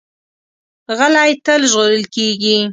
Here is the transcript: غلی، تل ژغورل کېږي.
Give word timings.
غلی، 0.97 1.31
تل 1.45 1.61
ژغورل 1.71 2.03
کېږي. 2.15 2.57